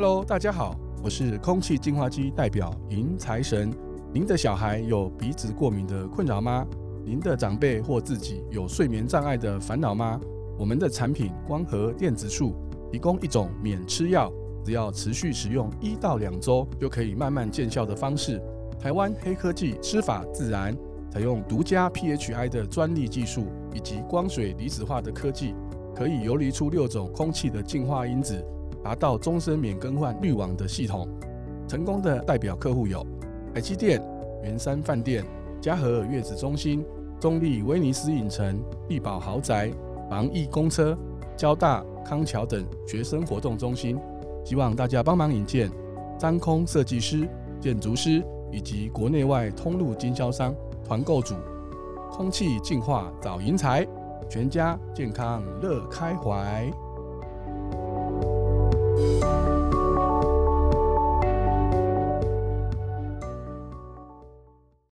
[0.00, 3.68] Hello，大家好，我是空气净化机代表迎财神。
[4.14, 6.64] 您的小孩有鼻子过敏的困扰吗？
[7.04, 10.20] 您的长辈或自己有睡眠障碍的烦恼吗？
[10.56, 12.54] 我们的产品光合电子束
[12.92, 14.32] 提供一种免吃药，
[14.64, 18.40] 只要持续使用一到两周就可以慢慢见效的方式。
[18.78, 20.78] 台湾黑科技吃法自然，
[21.10, 25.56] 采用独家 PHI 的专利技术以及光水离子化的科技，
[25.92, 28.40] 可以游离出六种空气的净化因子。
[28.88, 31.06] 达到终身免更换滤网的系统，
[31.68, 33.06] 成功的代表客户有
[33.54, 34.02] 海基店、
[34.42, 35.22] 圆山饭店、
[35.60, 36.82] 嘉禾月子中心、
[37.20, 39.70] 中立威尼斯影城、地宝豪宅、
[40.08, 40.96] 防疫公车、
[41.36, 43.98] 交大康桥等学生活动中心。
[44.42, 45.70] 希望大家帮忙引荐
[46.18, 47.28] 张空设计师、
[47.60, 51.34] 建筑师以及国内外通路经销商、团购组，
[52.10, 53.86] 空气净化找银财，
[54.30, 56.72] 全家健康乐开怀。